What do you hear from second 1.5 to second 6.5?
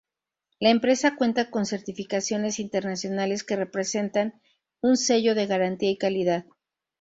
con certificaciones internacionales que representan un sello de garantía y calidad.